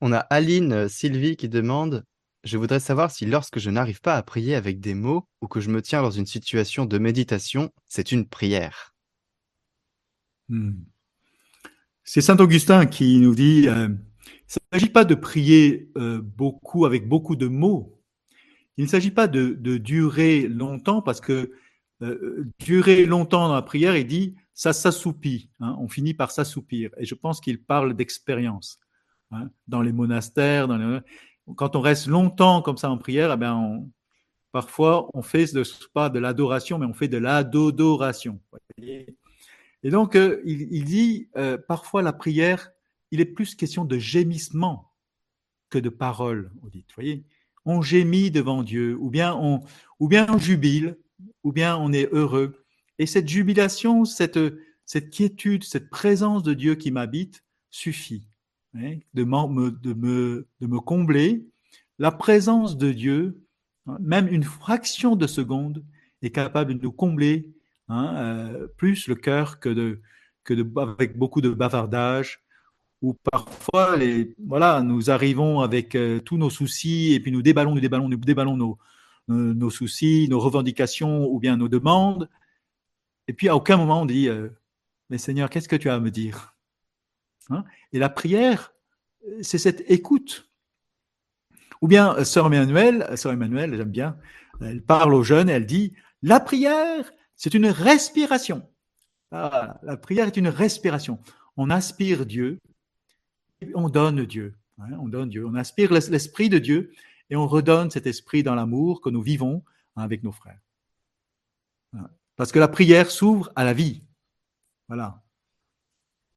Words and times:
On 0.00 0.12
a 0.12 0.18
Aline 0.18 0.72
euh, 0.72 0.88
Sylvie 0.88 1.36
qui 1.36 1.48
demande 1.48 2.04
Je 2.44 2.58
voudrais 2.58 2.80
savoir 2.80 3.10
si 3.10 3.24
lorsque 3.26 3.58
je 3.58 3.70
n'arrive 3.70 4.00
pas 4.00 4.14
à 4.14 4.22
prier 4.22 4.54
avec 4.54 4.80
des 4.80 4.94
mots 4.94 5.26
ou 5.40 5.48
que 5.48 5.60
je 5.60 5.70
me 5.70 5.80
tiens 5.80 6.02
dans 6.02 6.10
une 6.10 6.26
situation 6.26 6.84
de 6.84 6.98
méditation, 6.98 7.70
c'est 7.86 8.12
une 8.12 8.28
prière. 8.28 8.94
Hmm. 10.48 10.74
C'est 12.04 12.20
Saint 12.20 12.36
Augustin 12.36 12.86
qui 12.86 13.18
nous 13.18 13.34
dit 13.34 13.68
euh, 13.68 13.88
il 13.88 14.68
ne 14.74 14.78
s'agit 14.78 14.92
pas 14.92 15.04
de 15.04 15.14
prier 15.14 15.90
euh, 15.96 16.20
beaucoup 16.20 16.84
avec 16.84 17.08
beaucoup 17.08 17.34
de 17.34 17.46
mots. 17.46 17.98
Il 18.76 18.84
ne 18.84 18.90
s'agit 18.90 19.10
pas 19.10 19.26
de, 19.26 19.54
durer 19.78 20.46
longtemps 20.46 21.00
parce 21.00 21.22
que 21.22 21.50
durer 22.58 23.06
longtemps 23.06 23.48
dans 23.48 23.54
la 23.54 23.62
prière, 23.62 23.96
il 23.96 24.06
dit 24.06 24.36
ça 24.52 24.74
s'assoupit. 24.74 25.50
Hein, 25.60 25.74
on 25.80 25.88
finit 25.88 26.12
par 26.12 26.30
s'assoupir. 26.30 26.90
Et 26.98 27.06
je 27.06 27.14
pense 27.14 27.40
qu'il 27.40 27.62
parle 27.62 27.94
d'expérience. 27.94 28.78
Hein, 29.32 29.50
dans 29.66 29.82
les 29.82 29.92
monastères, 29.92 30.68
quand 31.56 31.74
on 31.74 31.80
reste 31.80 32.06
longtemps 32.06 32.62
comme 32.62 32.76
ça 32.76 32.90
en 32.90 32.98
prière, 32.98 33.32
eh 33.32 33.36
bien 33.36 33.84
parfois 34.52 35.10
on 35.14 35.22
fait 35.22 35.52
de, 35.52 35.64
pas 35.92 36.10
de 36.10 36.20
l'adoration, 36.20 36.78
mais 36.78 36.86
on 36.86 36.94
fait 36.94 37.08
de 37.08 37.18
l'adodoration. 37.18 38.40
Et 38.78 39.90
donc 39.90 40.14
euh, 40.14 40.40
il, 40.44 40.84
dit 40.84 41.28
euh, 41.36 41.58
parfois 41.58 42.02
la 42.02 42.12
prière, 42.12 42.70
il 43.10 43.20
est 43.20 43.24
plus 43.24 43.56
question 43.56 43.84
de 43.84 43.98
gémissement 43.98 44.92
que 45.70 45.78
de 45.78 45.88
paroles. 45.88 46.52
voyez, 46.94 47.24
on 47.64 47.82
gémit 47.82 48.30
devant 48.30 48.62
Dieu, 48.62 48.96
ou 49.00 49.10
bien 49.10 49.34
on, 49.34 49.60
ou 49.98 50.06
bien 50.06 50.26
on 50.28 50.38
jubile, 50.38 50.98
ou 51.42 51.52
bien 51.52 51.76
on 51.76 51.92
est 51.92 52.08
heureux. 52.12 52.64
Et 53.00 53.06
cette 53.06 53.28
jubilation, 53.28 54.04
cette, 54.04 54.38
cette 54.84 55.10
quiétude, 55.10 55.64
cette 55.64 55.90
présence 55.90 56.44
de 56.44 56.54
Dieu 56.54 56.76
qui 56.76 56.92
m'habite 56.92 57.44
suffit. 57.70 58.28
Hein, 58.74 58.98
de, 59.14 59.24
me, 59.24 60.80
combler, 60.80 61.46
la 61.98 62.10
présence 62.10 62.76
de 62.76 62.92
Dieu, 62.92 63.42
hein, 63.86 63.96
même 64.00 64.28
une 64.28 64.44
fraction 64.44 65.16
de 65.16 65.26
seconde, 65.26 65.84
est 66.22 66.30
capable 66.30 66.74
de 66.74 66.82
nous 66.82 66.92
combler 66.92 67.48
hein, 67.88 68.14
euh, 68.16 68.66
plus 68.76 69.08
le 69.08 69.14
cœur 69.14 69.60
que, 69.60 69.68
de, 69.68 70.00
avec 70.76 71.16
beaucoup 71.16 71.40
de 71.40 71.50
bavardage, 71.50 72.42
ou 73.02 73.14
parfois, 73.30 73.96
les, 73.96 74.34
voilà, 74.44 74.82
nous 74.82 75.10
arrivons 75.10 75.60
avec 75.60 75.94
euh, 75.94 76.18
tous 76.20 76.38
nos 76.38 76.50
soucis 76.50 77.12
et 77.12 77.20
puis 77.20 77.30
nous 77.30 77.42
déballons, 77.42 77.74
nous 77.74 77.80
déballons, 77.80 78.08
nous 78.08 78.16
déballons 78.16 78.56
nos, 78.56 78.78
nos, 79.28 79.70
soucis, 79.70 80.28
nos 80.30 80.40
revendications 80.40 81.26
ou 81.26 81.38
bien 81.38 81.56
nos 81.56 81.68
demandes. 81.68 82.28
Et 83.28 83.32
puis 83.32 83.48
à 83.48 83.56
aucun 83.56 83.76
moment 83.76 84.02
on 84.02 84.06
dit, 84.06 84.28
euh, 84.28 84.48
mais 85.10 85.18
Seigneur, 85.18 85.50
qu'est-ce 85.50 85.68
que 85.68 85.76
tu 85.76 85.88
as 85.90 85.94
à 85.94 86.00
me 86.00 86.10
dire? 86.10 86.55
Hein. 87.50 87.64
Et 87.92 87.98
la 87.98 88.08
prière, 88.08 88.72
c'est 89.42 89.58
cette 89.58 89.84
écoute. 89.90 90.50
Ou 91.82 91.88
bien, 91.88 92.14
euh, 92.16 92.24
sœur 92.24 92.46
Emmanuel, 92.46 93.06
sœur 93.16 93.32
Emmanuel, 93.32 93.76
j'aime 93.76 93.90
bien, 93.90 94.16
elle 94.60 94.82
parle 94.82 95.14
aux 95.14 95.22
jeunes 95.22 95.48
et 95.48 95.52
elle 95.52 95.66
dit, 95.66 95.94
la 96.22 96.40
prière, 96.40 97.12
c'est 97.34 97.54
une 97.54 97.66
respiration. 97.66 98.68
Ah, 99.30 99.78
la 99.82 99.96
prière 99.96 100.26
est 100.26 100.36
une 100.36 100.48
respiration. 100.48 101.18
On 101.56 101.70
aspire 101.70 102.26
Dieu, 102.26 102.58
on 103.74 103.88
donne 103.88 104.24
Dieu. 104.24 104.54
Hein, 104.78 104.96
on 105.00 105.08
donne 105.08 105.30
Dieu. 105.30 105.46
On 105.46 105.54
aspire 105.54 105.92
l'esprit 105.92 106.48
de 106.48 106.58
Dieu 106.58 106.92
et 107.30 107.36
on 107.36 107.46
redonne 107.46 107.90
cet 107.90 108.06
esprit 108.06 108.42
dans 108.42 108.54
l'amour 108.54 109.00
que 109.00 109.10
nous 109.10 109.22
vivons 109.22 109.62
avec 109.96 110.22
nos 110.22 110.32
frères. 110.32 110.60
Parce 112.36 112.52
que 112.52 112.58
la 112.58 112.68
prière 112.68 113.10
s'ouvre 113.10 113.50
à 113.56 113.64
la 113.64 113.72
vie. 113.72 114.02
Voilà. 114.88 115.22